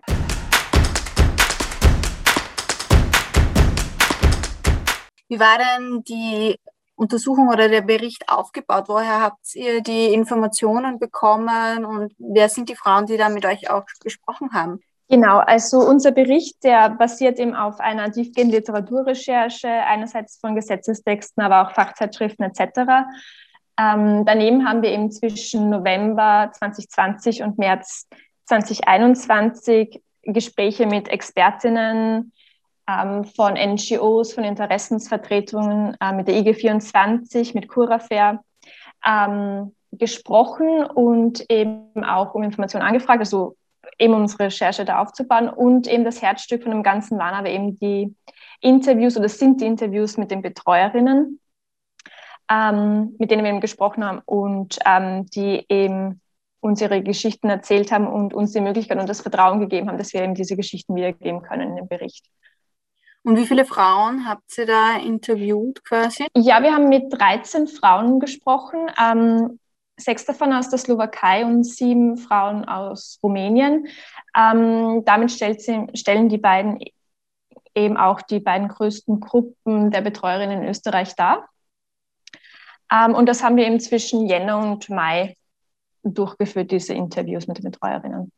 Wie 5.29 5.41
war 5.41 5.59
denn 5.59 6.05
die 6.05 6.59
Untersuchung 6.97 7.49
oder 7.49 7.69
der 7.69 7.83
Bericht 7.83 8.29
aufgebaut? 8.29 8.85
Woher 8.89 9.21
habt 9.21 9.55
ihr 9.55 9.83
die 9.83 10.13
Informationen 10.13 10.99
bekommen 10.99 11.85
und 11.85 12.13
wer 12.19 12.49
sind 12.49 12.69
die 12.69 12.77
Frauen, 12.77 13.07
die 13.07 13.17
da 13.17 13.29
mit 13.29 13.45
euch 13.45 13.71
auch 13.71 13.85
gesprochen 14.03 14.53
haben? 14.53 14.81
Genau, 15.09 15.39
also 15.39 15.79
unser 15.81 16.13
Bericht, 16.13 16.65
der 16.65 16.89
basiert 16.91 17.39
eben 17.39 17.55
auf 17.55 17.79
einer 17.79 18.11
tiefgehenden 18.11 18.57
Literaturrecherche, 18.57 19.69
einerseits 19.69 20.39
von 20.41 20.55
Gesetzestexten, 20.55 21.43
aber 21.43 21.63
auch 21.63 21.73
Fachzeitschriften 21.73 22.45
etc. 22.45 23.07
Ähm, 23.79 24.25
daneben 24.25 24.67
haben 24.67 24.83
wir 24.83 24.91
eben 24.91 25.11
zwischen 25.11 25.69
November 25.69 26.51
2020 26.55 27.43
und 27.43 27.59
März 27.59 28.09
2021 28.47 30.01
Gespräche 30.23 30.87
mit 30.87 31.09
Expertinnen 31.09 32.33
von 32.87 33.55
NGOs, 33.55 34.35
von 34.35 34.45
Interessensvertretungen, 34.45 35.97
äh, 36.01 36.13
mit 36.13 36.29
der 36.29 36.35
IG24, 36.37 37.55
mit 37.55 37.69
Curafair 37.69 38.45
ähm, 39.07 39.75
gesprochen 39.93 40.85
und 40.85 41.51
eben 41.51 42.05
auch 42.05 42.35
um 42.35 42.43
Informationen 42.43 42.87
angefragt, 42.87 43.21
also 43.21 43.57
eben 43.99 44.15
unsere 44.15 44.45
Recherche 44.45 44.85
da 44.85 45.01
aufzubauen. 45.01 45.49
Und 45.49 45.87
eben 45.87 46.05
das 46.05 46.21
Herzstück 46.21 46.63
von 46.63 46.73
dem 46.73 46.83
Ganzen 46.83 47.19
waren 47.19 47.35
aber 47.35 47.49
eben 47.49 47.79
die 47.79 48.15
Interviews 48.61 49.17
oder 49.17 49.29
sind 49.29 49.61
die 49.61 49.67
Interviews 49.67 50.17
mit 50.17 50.31
den 50.31 50.43
Betreuerinnen, 50.43 51.41
ähm, 52.51 53.15
mit 53.19 53.31
denen 53.31 53.45
wir 53.45 53.51
eben 53.51 53.61
gesprochen 53.61 54.05
haben 54.05 54.21
und 54.27 54.79
ähm, 54.85 55.27
die 55.27 55.65
eben 55.69 56.21
uns 56.61 56.81
ihre 56.81 57.03
Geschichten 57.03 57.51
erzählt 57.51 57.93
haben 57.93 58.07
und 58.07 58.33
uns 58.33 58.53
die 58.53 58.61
Möglichkeit 58.61 58.99
und 58.99 59.09
das 59.09 59.21
Vertrauen 59.21 59.61
gegeben 59.61 59.89
haben, 59.89 59.99
dass 59.99 60.15
wir 60.15 60.23
eben 60.23 60.35
diese 60.35 60.57
Geschichten 60.57 60.95
wiedergeben 60.95 61.43
können 61.43 61.71
in 61.71 61.77
dem 61.77 61.89
Bericht. 61.89 62.27
Und 63.25 63.39
wie 63.39 63.47
viele 63.47 63.65
Frauen 63.65 64.29
habt 64.29 64.57
ihr 64.59 64.67
da 64.67 64.99
interviewt 64.99 65.83
quasi? 65.85 66.27
Ja, 66.37 66.63
wir 66.63 66.75
haben 66.75 66.91
mit 66.91 67.11
13 67.11 67.67
Frauen 67.67 68.21
gesprochen. 68.21 68.91
Ähm, 69.01 69.59
sechs 69.97 70.27
davon 70.27 70.53
aus 70.53 70.69
der 70.69 70.79
Slowakei 70.79 71.45
und 71.47 71.65
sieben 71.65 72.19
Frauen 72.19 72.67
aus 72.67 73.19
Rumänien. 73.23 73.87
Ähm, 74.37 75.05
damit 75.07 75.31
sie, 75.31 75.87
stellen 75.95 76.29
die 76.29 76.39
beiden 76.39 76.79
eben 77.75 77.97
auch 77.97 78.21
die 78.23 78.41
beiden 78.41 78.69
größten 78.69 79.21
Gruppen 79.21 79.91
der 79.91 80.03
Betreuerinnen 80.03 80.63
in 80.63 80.69
Österreich 80.69 81.17
dar. 81.17 81.49
Ähm, 82.93 83.15
und 83.15 83.27
das 83.27 83.43
haben 83.43 83.57
wir 83.57 83.67
eben 83.67 83.81
zwischen 83.81 84.27
Jänner 84.27 84.59
und 84.59 84.91
Mai 84.91 85.37
durchgeführt, 86.03 86.71
diese 86.71 86.93
Interviews 86.93 87.47
mit 87.47 87.59
den 87.59 87.71
Betreuerinnen. 87.71 88.31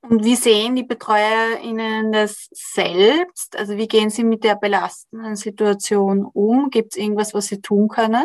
Und 0.00 0.24
wie 0.24 0.36
sehen 0.36 0.74
die 0.74 0.84
BetreuerInnen 0.84 2.12
das 2.12 2.48
selbst? 2.52 3.56
Also 3.58 3.76
wie 3.76 3.88
gehen 3.88 4.10
sie 4.10 4.24
mit 4.24 4.44
der 4.44 4.56
belastenden 4.56 5.36
Situation 5.36 6.24
um? 6.24 6.70
Gibt 6.70 6.94
es 6.94 6.98
irgendwas, 6.98 7.34
was 7.34 7.46
sie 7.46 7.60
tun 7.60 7.88
können? 7.88 8.24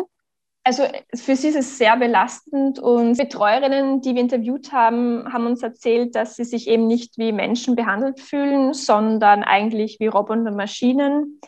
Also 0.64 0.84
für 1.12 1.34
sie 1.34 1.48
ist 1.48 1.56
es 1.56 1.76
sehr 1.76 1.96
belastend 1.96 2.78
und 2.78 3.18
Betreuerinnen, 3.18 4.00
die 4.00 4.14
wir 4.14 4.22
interviewt 4.22 4.72
haben, 4.72 5.30
haben 5.32 5.46
uns 5.46 5.62
erzählt, 5.62 6.14
dass 6.14 6.36
sie 6.36 6.44
sich 6.44 6.68
eben 6.68 6.86
nicht 6.86 7.18
wie 7.18 7.32
Menschen 7.32 7.74
behandelt 7.74 8.20
fühlen, 8.20 8.72
sondern 8.72 9.42
eigentlich 9.42 9.98
wie 9.98 10.06
Roboter 10.06 10.50
und 10.50 10.56
Maschinen. 10.56 11.40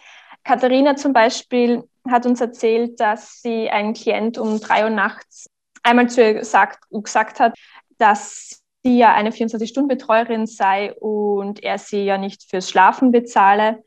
Katharina 0.43 0.97
zum 0.97 1.13
Beispiel 1.13 1.85
hat 2.09 2.27
uns 2.27 2.41
erzählt, 2.41 2.99
dass 2.99 3.41
sie 3.41 3.71
einen 3.71 3.95
Klient 3.95 4.37
um 4.37 4.59
drei 4.59 4.83
Uhr 4.83 4.91
nachts 4.91 5.47
einmal 5.85 6.11
zu 6.11 6.23
ihr 6.23 6.35
gesagt, 6.35 6.81
gesagt 6.91 7.39
hat, 7.39 7.55
dass 7.99 8.64
sie 8.85 8.99
ja 8.99 9.15
eine 9.15 9.31
24-Stunden-Betreuerin 9.31 10.47
sei 10.47 10.93
und 10.95 11.63
er 11.63 11.79
sie 11.79 12.05
ja 12.05 12.19
nicht 12.19 12.43
fürs 12.49 12.69
Schlafen 12.69 13.13
bezahle. 13.13 13.83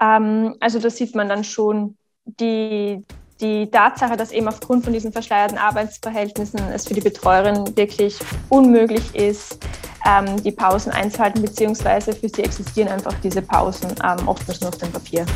Ähm, 0.00 0.56
also 0.58 0.78
da 0.78 0.88
sieht 0.88 1.14
man 1.14 1.28
dann 1.28 1.44
schon 1.44 1.98
die, 2.24 3.04
die 3.40 3.70
Tatsache, 3.70 4.16
dass 4.16 4.32
eben 4.32 4.48
aufgrund 4.48 4.84
von 4.84 4.94
diesen 4.94 5.12
verschleierten 5.12 5.58
Arbeitsverhältnissen 5.58 6.60
es 6.72 6.88
für 6.88 6.94
die 6.94 7.02
Betreuerin 7.02 7.76
wirklich 7.76 8.18
unmöglich 8.48 9.14
ist, 9.14 9.58
ähm, 10.06 10.42
die 10.42 10.52
Pausen 10.52 10.92
einzuhalten, 10.92 11.42
beziehungsweise 11.42 12.14
für 12.14 12.28
sie 12.30 12.42
existieren 12.42 12.88
einfach 12.88 13.14
diese 13.22 13.42
Pausen 13.42 13.90
ähm, 14.02 14.26
oftmals 14.26 14.62
nur 14.62 14.70
auf 14.70 14.78
dem 14.78 14.90
Papier. 14.90 15.26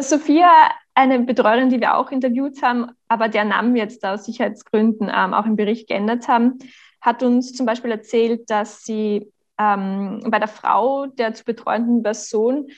Sophia, 0.00 0.72
eine 0.94 1.20
Betreuerin, 1.20 1.70
die 1.70 1.80
wir 1.80 1.96
auch 1.96 2.10
interviewt 2.10 2.62
haben, 2.62 2.90
aber 3.08 3.28
der 3.28 3.44
Namen 3.44 3.76
jetzt 3.76 4.04
aus 4.04 4.24
Sicherheitsgründen 4.24 5.10
ähm, 5.14 5.34
auch 5.34 5.46
im 5.46 5.56
Bericht 5.56 5.88
geändert 5.88 6.28
haben, 6.28 6.58
hat 7.00 7.22
uns 7.22 7.52
zum 7.52 7.66
Beispiel 7.66 7.90
erzählt, 7.90 8.50
dass 8.50 8.84
sie 8.84 9.32
ähm, 9.58 10.22
bei 10.26 10.38
der 10.38 10.48
Frau 10.48 11.06
der 11.06 11.34
zu 11.34 11.44
betreuenden 11.44 12.02
Person 12.02 12.68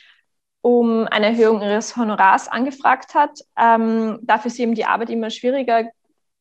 um 0.61 1.06
eine 1.11 1.26
Erhöhung 1.26 1.61
ihres 1.61 1.94
Honorars 1.97 2.49
angefragt 2.49 3.14
hat, 3.14 3.38
ähm, 3.59 4.18
dafür 4.23 4.50
sie 4.50 4.62
eben 4.62 4.75
die 4.75 4.87
Arbeit 4.87 5.11
immer 5.11 5.28
schwieriger 5.28 5.90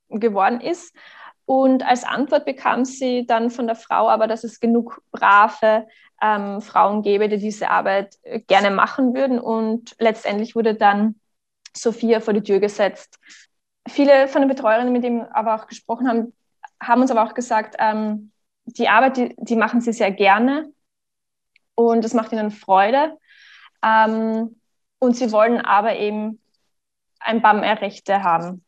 geworden 0.10 0.62
ist. 0.62 0.96
Und 1.46 1.86
als 1.86 2.06
Antwort 2.06 2.46
bekam 2.46 2.86
sie 2.86 3.26
dann 3.26 3.50
von 3.50 3.68
der 3.68 3.76
Frau 3.76 4.08
aber, 4.08 4.28
dass 4.28 4.46
es 4.46 4.62
genug 4.62 5.02
brave 5.12 5.88
ähm, 6.22 6.62
Frauen 6.62 7.02
gäbe, 7.02 7.28
die 7.28 7.38
diese 7.38 7.70
Arbeit 7.70 8.16
gerne 8.48 8.72
machen 8.72 9.14
würden. 9.14 9.40
Und 9.40 9.94
letztendlich 10.00 10.56
wurde 10.56 10.76
dann 10.76 11.16
Sophia 11.76 12.20
vor 12.20 12.34
die 12.34 12.44
Tür 12.44 12.60
gesetzt. 12.60 13.20
Viele 13.88 14.28
von 14.28 14.42
den 14.42 14.50
Betreuerinnen, 14.50 14.94
mit 14.94 15.04
denen 15.04 15.24
aber 15.32 15.56
auch 15.56 15.68
gesprochen 15.68 16.08
haben, 16.08 16.34
haben 16.82 17.02
uns 17.02 17.12
aber 17.12 17.24
auch 17.24 17.34
gesagt, 17.34 17.76
ähm, 17.80 18.32
die 18.66 18.88
Arbeit, 18.88 19.18
die, 19.18 19.36
die 19.38 19.56
machen 19.56 19.82
sie 19.82 19.94
sehr 19.94 20.12
gerne 20.12 20.72
und 21.76 22.06
es 22.06 22.14
macht 22.14 22.32
ihnen 22.32 22.52
Freude. 22.52 23.18
Ähm, 23.84 24.60
und 25.00 25.18
sie 25.18 25.32
wollen 25.32 25.60
aber 25.60 25.98
eben 25.98 26.42
ein 27.20 27.42
paar 27.42 27.54
mehr 27.54 27.82
Rechte 27.82 28.24
haben. 28.24 28.64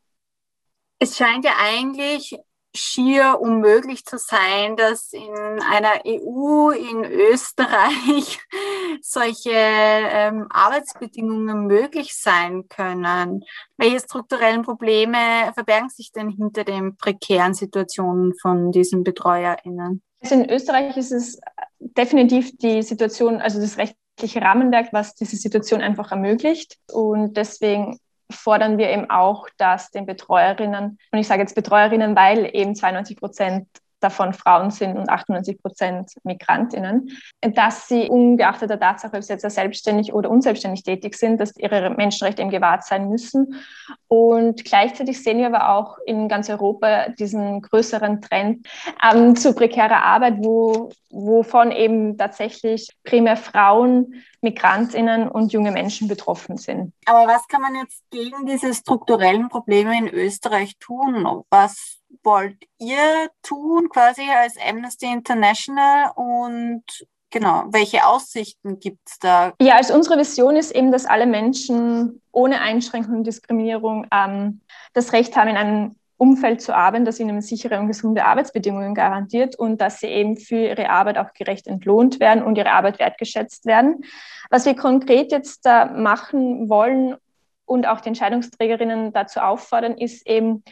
Es 0.99 1.17
scheint 1.17 1.45
ja 1.45 1.53
eigentlich 1.61 2.37
schier 2.75 3.39
unmöglich 3.39 4.05
zu 4.05 4.17
sein, 4.17 4.75
dass 4.75 5.13
in 5.13 5.33
einer 5.61 6.01
EU, 6.05 6.69
in 6.69 7.03
Österreich 7.03 8.39
solche 9.01 9.51
ähm, 9.51 10.47
Arbeitsbedingungen 10.49 11.67
möglich 11.67 12.15
sein 12.15 12.67
können. 12.67 13.43
Welche 13.77 13.99
strukturellen 13.99 14.63
Probleme 14.63 15.17
verbergen 15.53 15.89
sich 15.89 16.11
denn 16.11 16.29
hinter 16.29 16.63
den 16.63 16.97
prekären 16.97 17.53
Situationen 17.53 18.33
von 18.41 18.71
diesen 18.71 19.03
BetreuerInnen? 19.03 20.01
Also 20.21 20.35
in 20.35 20.49
Österreich 20.49 20.97
ist 20.97 21.11
es 21.11 21.39
definitiv 21.79 22.57
die 22.57 22.81
Situation, 22.81 23.41
also 23.41 23.59
das 23.59 23.77
rechtliche 23.77 24.41
Rahmenwerk, 24.41 24.91
was 24.91 25.15
diese 25.15 25.35
Situation 25.35 25.81
einfach 25.81 26.11
ermöglicht. 26.11 26.77
Und 26.91 27.37
deswegen 27.37 27.99
fordern 28.31 28.77
wir 28.77 28.89
eben 28.89 29.09
auch, 29.09 29.47
dass 29.57 29.91
den 29.91 30.05
Betreuerinnen, 30.05 30.97
und 31.11 31.19
ich 31.19 31.27
sage 31.27 31.41
jetzt 31.41 31.55
Betreuerinnen, 31.55 32.15
weil 32.15 32.49
eben 32.53 32.75
92 32.75 33.17
Prozent 33.17 33.67
davon 34.05 34.33
Frauen 34.33 34.69
sind 34.71 34.97
und 34.97 35.09
98 35.09 35.61
Prozent 35.61 36.11
Migrantinnen, 36.23 37.09
dass 37.41 37.87
sie 37.87 38.07
ungeachtet 38.07 38.69
der 38.69 38.79
Tatsache, 38.79 39.17
ob 39.17 39.23
sie 39.23 39.33
jetzt 39.33 39.49
selbstständig 39.49 40.13
oder 40.13 40.29
unselbstständig 40.29 40.83
tätig 40.83 41.15
sind, 41.15 41.41
dass 41.41 41.57
ihre 41.57 41.89
Menschenrechte 41.89 42.41
eben 42.41 42.51
gewahrt 42.51 42.85
sein 42.85 43.09
müssen. 43.09 43.55
Und 44.07 44.63
gleichzeitig 44.63 45.21
sehen 45.21 45.39
wir 45.39 45.47
aber 45.47 45.69
auch 45.69 45.97
in 46.05 46.29
ganz 46.29 46.49
Europa 46.49 47.09
diesen 47.09 47.61
größeren 47.61 48.21
Trend 48.21 48.67
ähm, 49.03 49.35
zu 49.35 49.53
prekärer 49.53 50.03
Arbeit, 50.03 50.35
wo, 50.37 50.89
wovon 51.09 51.71
eben 51.71 52.17
tatsächlich 52.17 52.89
primär 53.03 53.37
Frauen, 53.37 54.23
Migrantinnen 54.41 55.27
und 55.27 55.51
junge 55.53 55.71
Menschen 55.71 56.07
betroffen 56.07 56.57
sind. 56.57 56.93
Aber 57.05 57.27
was 57.27 57.47
kann 57.47 57.61
man 57.61 57.73
jetzt 57.75 58.03
gegen 58.11 58.45
diese 58.45 58.73
strukturellen 58.75 59.49
Probleme 59.49 59.97
in 59.97 60.07
Österreich 60.07 60.77
tun? 60.79 61.43
Was 61.49 61.97
wollt 62.25 62.57
ihr 62.79 63.29
tun, 63.43 63.89
quasi 63.89 64.23
als 64.23 64.57
Amnesty 64.57 65.05
International 65.05 66.11
und 66.15 66.83
genau, 67.29 67.65
welche 67.71 68.05
Aussichten 68.05 68.79
gibt 68.79 69.07
es 69.07 69.19
da? 69.19 69.53
Ja, 69.61 69.75
also 69.75 69.93
unsere 69.93 70.17
Vision 70.17 70.55
ist 70.55 70.71
eben, 70.71 70.91
dass 70.91 71.05
alle 71.05 71.27
Menschen 71.27 72.21
ohne 72.31 72.61
Einschränkung 72.61 73.17
und 73.17 73.27
Diskriminierung 73.27 74.07
ähm, 74.11 74.61
das 74.93 75.13
Recht 75.13 75.35
haben, 75.35 75.49
in 75.49 75.57
einem 75.57 75.95
Umfeld 76.17 76.61
zu 76.61 76.73
arbeiten, 76.73 77.05
das 77.05 77.19
ihnen 77.19 77.41
sichere 77.41 77.77
und 77.79 77.87
gesunde 77.87 78.25
Arbeitsbedingungen 78.25 78.95
garantiert 78.95 79.57
und 79.57 79.81
dass 79.81 79.99
sie 79.99 80.07
eben 80.07 80.37
für 80.37 80.55
ihre 80.55 80.89
Arbeit 80.89 81.17
auch 81.17 81.33
gerecht 81.33 81.67
entlohnt 81.67 82.19
werden 82.21 82.43
und 82.43 82.57
ihre 82.57 82.71
Arbeit 82.71 82.99
wertgeschätzt 82.99 83.65
werden. 83.65 84.05
Was 84.49 84.65
wir 84.65 84.75
konkret 84.75 85.31
jetzt 85.33 85.65
da 85.65 85.85
machen 85.85 86.69
wollen 86.69 87.15
und 87.65 87.85
auch 87.85 87.99
die 87.99 88.09
Entscheidungsträgerinnen 88.09 89.11
dazu 89.11 89.41
auffordern, 89.41 89.97
ist 89.97 90.25
eben 90.25 90.63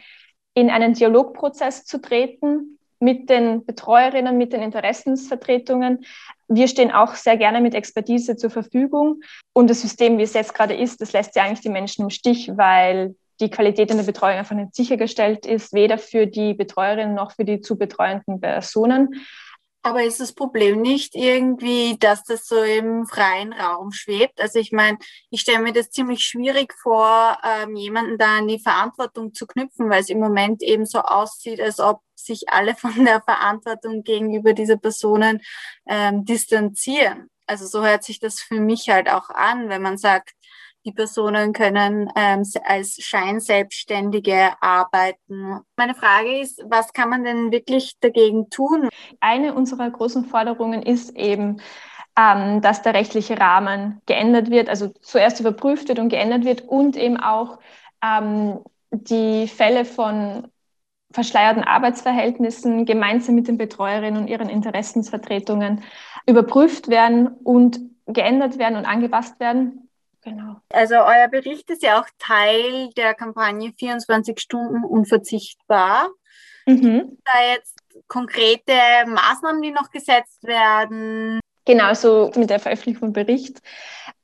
in 0.54 0.70
einen 0.70 0.94
Dialogprozess 0.94 1.84
zu 1.84 2.00
treten 2.00 2.78
mit 3.00 3.28
den 3.28 3.66
Betreuerinnen, 3.66 4.38
mit 4.38 4.52
den 4.52 4.62
Interessensvertretungen. 4.62 6.04
Wir 6.48 6.68
stehen 6.68 6.90
auch 6.90 7.14
sehr 7.14 7.36
gerne 7.36 7.60
mit 7.60 7.74
Expertise 7.74 8.36
zur 8.36 8.50
Verfügung. 8.50 9.20
Und 9.52 9.68
das 9.68 9.82
System, 9.82 10.16
wie 10.18 10.22
es 10.22 10.34
jetzt 10.34 10.54
gerade 10.54 10.74
ist, 10.74 11.00
das 11.00 11.12
lässt 11.12 11.36
ja 11.36 11.42
eigentlich 11.42 11.60
die 11.60 11.68
Menschen 11.68 12.04
im 12.04 12.10
Stich, 12.10 12.50
weil 12.56 13.14
die 13.40 13.50
Qualität 13.50 13.90
in 13.90 13.96
der 13.96 14.04
Betreuung 14.04 14.38
einfach 14.38 14.54
nicht 14.54 14.74
sichergestellt 14.74 15.44
ist, 15.44 15.72
weder 15.72 15.98
für 15.98 16.26
die 16.26 16.54
Betreuerinnen 16.54 17.14
noch 17.14 17.32
für 17.32 17.44
die 17.44 17.60
zu 17.60 17.76
betreuenden 17.76 18.40
Personen. 18.40 19.26
Aber 19.86 20.02
ist 20.02 20.18
das 20.18 20.32
Problem 20.32 20.80
nicht 20.80 21.14
irgendwie, 21.14 21.98
dass 21.98 22.24
das 22.24 22.46
so 22.46 22.62
im 22.62 23.04
freien 23.04 23.52
Raum 23.52 23.92
schwebt? 23.92 24.40
Also 24.40 24.58
ich 24.58 24.72
meine, 24.72 24.96
ich 25.28 25.42
stelle 25.42 25.58
mir 25.58 25.74
das 25.74 25.90
ziemlich 25.90 26.24
schwierig 26.24 26.72
vor, 26.72 27.36
ähm, 27.44 27.76
jemanden 27.76 28.16
da 28.16 28.38
in 28.38 28.48
die 28.48 28.58
Verantwortung 28.58 29.34
zu 29.34 29.46
knüpfen, 29.46 29.90
weil 29.90 30.00
es 30.00 30.08
im 30.08 30.20
Moment 30.20 30.62
eben 30.62 30.86
so 30.86 31.00
aussieht, 31.00 31.60
als 31.60 31.80
ob 31.80 32.00
sich 32.14 32.48
alle 32.48 32.74
von 32.76 33.04
der 33.04 33.20
Verantwortung 33.20 34.02
gegenüber 34.04 34.54
dieser 34.54 34.78
Personen 34.78 35.42
ähm, 35.86 36.24
distanzieren. 36.24 37.28
Also 37.46 37.66
so 37.66 37.84
hört 37.84 38.04
sich 38.04 38.18
das 38.20 38.40
für 38.40 38.60
mich 38.60 38.88
halt 38.88 39.10
auch 39.10 39.28
an, 39.28 39.68
wenn 39.68 39.82
man 39.82 39.98
sagt, 39.98 40.30
die 40.84 40.92
Personen 40.92 41.52
können 41.52 42.10
ähm, 42.14 42.42
als 42.64 42.96
Scheinselbstständige 43.00 44.52
arbeiten. 44.60 45.60
Meine 45.76 45.94
Frage 45.94 46.40
ist, 46.40 46.62
was 46.68 46.92
kann 46.92 47.08
man 47.08 47.24
denn 47.24 47.52
wirklich 47.52 47.94
dagegen 48.00 48.50
tun? 48.50 48.88
Eine 49.20 49.54
unserer 49.54 49.90
großen 49.90 50.26
Forderungen 50.26 50.82
ist 50.82 51.16
eben, 51.16 51.60
ähm, 52.18 52.60
dass 52.60 52.82
der 52.82 52.94
rechtliche 52.94 53.38
Rahmen 53.38 54.00
geändert 54.06 54.50
wird, 54.50 54.68
also 54.68 54.88
zuerst 55.00 55.40
überprüft 55.40 55.88
wird 55.88 55.98
und 55.98 56.10
geändert 56.10 56.44
wird 56.44 56.62
und 56.62 56.96
eben 56.96 57.18
auch 57.18 57.58
ähm, 58.02 58.60
die 58.90 59.48
Fälle 59.48 59.84
von 59.84 60.48
verschleierten 61.12 61.62
Arbeitsverhältnissen 61.62 62.84
gemeinsam 62.86 63.36
mit 63.36 63.48
den 63.48 63.56
Betreuerinnen 63.56 64.20
und 64.20 64.28
ihren 64.28 64.48
Interessensvertretungen 64.48 65.82
überprüft 66.26 66.88
werden 66.88 67.28
und 67.28 67.80
geändert 68.06 68.58
werden 68.58 68.76
und 68.76 68.84
angepasst 68.84 69.40
werden. 69.40 69.83
Genau. 70.24 70.56
Also 70.70 70.94
euer 70.96 71.28
Bericht 71.28 71.68
ist 71.70 71.82
ja 71.82 72.00
auch 72.00 72.06
Teil 72.18 72.90
der 72.96 73.14
Kampagne 73.14 73.72
24 73.78 74.40
Stunden 74.40 74.82
unverzichtbar. 74.82 76.08
Mhm. 76.66 77.18
Da 77.24 77.52
jetzt 77.52 77.76
konkrete 78.08 78.72
Maßnahmen, 79.06 79.60
die 79.60 79.70
noch 79.70 79.90
gesetzt 79.90 80.42
werden? 80.44 81.40
Genau, 81.66 81.94
so 81.94 82.30
mit 82.36 82.50
der 82.50 82.58
Veröffentlichung 82.58 83.00
vom 83.00 83.12
Bericht 83.12 83.60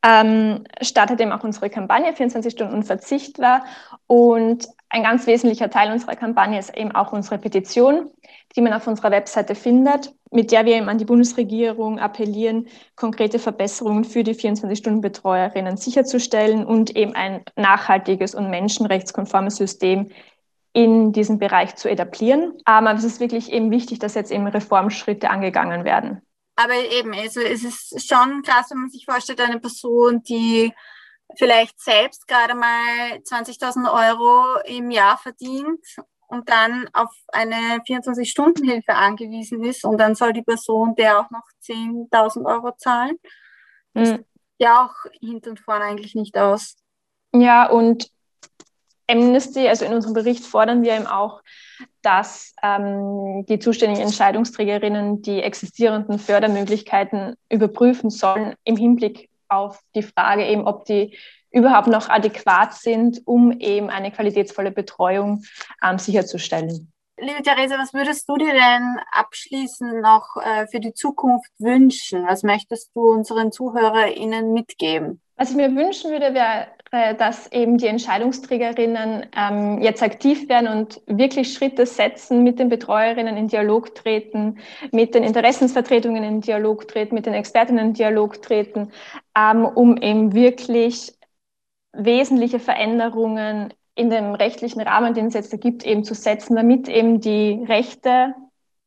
ähm, 0.03 0.65
startet 0.81 1.21
eben 1.21 1.33
auch 1.33 1.45
unsere 1.45 1.71
Kampagne 1.71 2.15
24 2.15 2.53
Stunden 2.53 2.75
unverzichtbar. 2.75 3.65
Und 4.07 4.69
ein 4.91 5.05
ganz 5.05 5.27
wesentlicher 5.27 5.71
Teil 5.71 5.93
unserer 5.93 6.17
Kampagne 6.17 6.59
ist 6.59 6.77
eben 6.77 6.93
auch 6.93 7.13
unsere 7.13 7.39
Petition, 7.39 8.11
die 8.57 8.61
man 8.61 8.73
auf 8.73 8.89
unserer 8.89 9.13
Webseite 9.13 9.55
findet, 9.55 10.13
mit 10.33 10.51
der 10.51 10.67
wir 10.67 10.77
eben 10.77 10.89
an 10.89 10.99
die 10.99 11.05
Bundesregierung 11.05 12.01
appellieren, 12.01 12.67
konkrete 12.97 13.39
Verbesserungen 13.39 14.05
für 14.05 14.25
die 14.25 14.35
24-Stunden-Betreuerinnen 14.35 15.77
sicherzustellen 15.77 16.67
und 16.67 16.97
eben 16.97 17.15
ein 17.15 17.45
nachhaltiges 17.55 18.35
und 18.35 18.51
menschenrechtskonformes 18.51 19.57
System 19.57 20.11
in 20.73 21.13
diesem 21.13 21.39
Bereich 21.39 21.77
zu 21.77 21.89
etablieren. 21.89 22.55
Aber 22.65 22.93
es 22.93 23.05
ist 23.05 23.21
wirklich 23.21 23.53
eben 23.53 23.71
wichtig, 23.71 24.01
dass 24.01 24.15
jetzt 24.15 24.33
eben 24.33 24.47
Reformschritte 24.47 25.31
angegangen 25.31 25.85
werden. 25.85 26.23
Aber 26.57 26.75
eben, 26.75 27.15
also 27.15 27.41
es 27.41 27.65
ist 27.65 28.09
schon 28.09 28.43
krass, 28.43 28.71
wenn 28.71 28.81
man 28.81 28.91
sich 28.91 29.05
vorstellt, 29.05 29.41
eine 29.41 29.61
Person, 29.61 30.23
die 30.23 30.73
vielleicht 31.37 31.81
selbst 31.81 32.27
gerade 32.27 32.55
mal 32.55 33.19
20.000 33.23 33.93
Euro 33.93 34.61
im 34.65 34.91
Jahr 34.91 35.19
verdient 35.19 35.85
und 36.29 36.49
dann 36.49 36.89
auf 36.93 37.11
eine 37.29 37.81
24-Stunden-Hilfe 37.87 38.95
angewiesen 38.95 39.65
ist 39.65 39.85
und 39.85 39.99
dann 39.99 40.15
soll 40.15 40.33
die 40.33 40.43
Person 40.43 40.95
der 40.95 41.19
auch 41.19 41.31
noch 41.31 41.45
10.000 41.65 42.45
Euro 42.47 42.73
zahlen. 42.77 43.17
Das 43.95 44.11
mhm. 44.11 44.25
ja 44.59 44.85
auch 44.85 45.11
hinten 45.21 45.51
und 45.51 45.61
vorne 45.61 45.85
eigentlich 45.85 46.15
nicht 46.15 46.37
aus. 46.39 46.77
Ja, 47.33 47.69
und 47.69 48.11
Amnesty, 49.09 49.67
also 49.67 49.85
in 49.85 49.93
unserem 49.93 50.15
Bericht 50.15 50.45
fordern 50.45 50.83
wir 50.83 50.95
eben 50.95 51.07
auch, 51.07 51.43
dass 52.03 52.55
ähm, 52.63 53.45
die 53.49 53.59
zuständigen 53.59 54.03
Entscheidungsträgerinnen 54.03 55.23
die 55.23 55.43
existierenden 55.43 56.19
Fördermöglichkeiten 56.19 57.35
überprüfen 57.49 58.11
sollen 58.11 58.55
im 58.65 58.77
Hinblick 58.77 59.30
auf 59.51 59.81
die 59.95 60.03
Frage 60.03 60.47
eben, 60.47 60.67
ob 60.67 60.85
die 60.85 61.17
überhaupt 61.51 61.89
noch 61.89 62.09
adäquat 62.09 62.75
sind, 62.75 63.23
um 63.27 63.53
eben 63.53 63.91
eine 63.91 64.13
qualitätsvolle 64.13 64.71
Betreuung 64.71 65.43
ähm, 65.83 65.99
sicherzustellen. 65.99 66.93
Liebe 67.19 67.43
Therese, 67.43 67.77
was 67.77 67.93
würdest 67.93 68.27
du 68.29 68.37
dir 68.37 68.53
denn 68.53 68.99
abschließend 69.13 70.01
noch 70.01 70.37
äh, 70.37 70.67
für 70.69 70.81
die 70.81 70.95
Zukunft 70.95 71.51
wünschen? 71.59 72.27
Was 72.27 72.43
möchtest 72.43 72.93
du 72.95 73.11
unseren 73.11 73.53
ZuhörerInnen 73.53 74.55
mitgeben? 74.55 75.21
Was 75.37 75.51
ich 75.51 75.57
mir 75.57 75.75
wünschen 75.75 76.11
würde, 76.11 76.33
wäre, 76.33 76.69
dass 76.91 77.51
eben 77.53 77.79
die 77.79 77.87
Entscheidungsträgerinnen 77.87 79.27
ähm, 79.37 79.81
jetzt 79.81 80.03
aktiv 80.03 80.49
werden 80.49 80.67
und 80.69 81.01
wirklich 81.07 81.53
Schritte 81.53 81.87
setzen, 81.87 82.43
mit 82.43 82.59
den 82.59 82.69
Betreuerinnen 82.69 83.37
in 83.37 83.47
Dialog 83.47 83.95
treten, 83.95 84.59
mit 84.91 85.15
den 85.15 85.23
Interessensvertretungen 85.23 86.25
in 86.25 86.41
Dialog 86.41 86.89
treten, 86.89 87.15
mit 87.15 87.27
den 87.27 87.35
Expertinnen 87.35 87.89
in 87.89 87.93
Dialog 87.95 88.43
treten, 88.43 88.91
ähm, 89.39 89.65
um 89.67 89.99
eben 89.99 90.35
wirklich 90.35 91.13
wesentliche 91.93 92.59
Veränderungen 92.59 93.73
in 93.95 94.11
dem 94.11 94.35
rechtlichen 94.35 94.81
Rahmen, 94.81 95.15
den 95.15 95.27
es 95.27 95.35
jetzt 95.35 95.61
gibt, 95.61 95.87
eben 95.87 96.03
zu 96.03 96.15
setzen, 96.15 96.57
damit 96.57 96.89
eben 96.89 97.21
die 97.21 97.65
Rechte, 97.69 98.35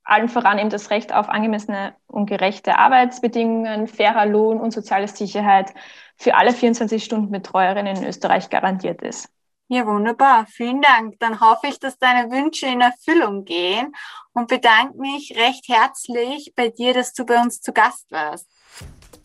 allen 0.03 0.29
voran 0.29 0.59
eben 0.59 0.69
das 0.69 0.89
Recht 0.89 1.13
auf 1.13 1.29
angemessene 1.29 1.95
und 2.07 2.25
gerechte 2.25 2.77
Arbeitsbedingungen, 2.77 3.87
fairer 3.87 4.25
Lohn 4.25 4.59
und 4.59 4.71
soziale 4.71 5.07
Sicherheit 5.07 5.73
für 6.17 6.35
alle 6.35 6.53
24 6.53 7.03
Stunden 7.03 7.31
Betreuerinnen 7.31 7.97
in 7.97 8.05
Österreich 8.05 8.49
garantiert 8.49 9.01
ist. 9.01 9.29
Ja, 9.69 9.87
wunderbar. 9.87 10.45
Vielen 10.47 10.81
Dank. 10.81 11.15
Dann 11.19 11.39
hoffe 11.39 11.67
ich, 11.67 11.79
dass 11.79 11.97
deine 11.97 12.29
Wünsche 12.29 12.67
in 12.67 12.81
Erfüllung 12.81 13.45
gehen 13.45 13.93
und 14.33 14.47
bedanke 14.47 14.97
mich 14.97 15.35
recht 15.37 15.67
herzlich 15.67 16.53
bei 16.55 16.69
dir, 16.69 16.93
dass 16.93 17.13
du 17.13 17.25
bei 17.25 17.41
uns 17.41 17.61
zu 17.61 17.73
Gast 17.73 18.11
warst. 18.11 18.47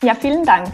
Ja, 0.01 0.15
vielen 0.15 0.45
Dank. 0.45 0.73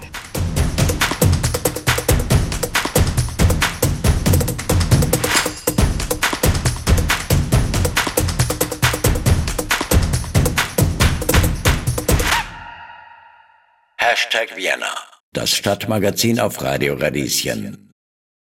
Hashtag 14.16 14.56
Vienna, 14.56 14.96
das 15.34 15.54
Stadtmagazin 15.58 16.40
auf 16.40 16.62
Radio 16.62 16.94
Radieschen. 16.94 17.85